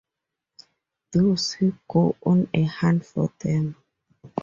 [1.11, 3.75] Thus, he goes on a hunt for them.